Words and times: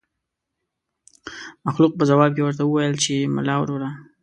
مخلوق 1.65 1.93
په 1.97 2.03
ځواب 2.09 2.31
کې 2.35 2.41
ورته 2.43 2.63
وويل 2.65 2.95
چې 3.03 3.13
ملا 3.35 3.55
وروره. 3.59 3.89